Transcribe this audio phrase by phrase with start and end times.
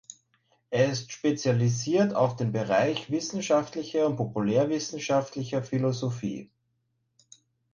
[0.71, 6.49] Er ist spezialisiert auf den Bereich wissenschaftliche und populärwissenschaftliche Philosophie.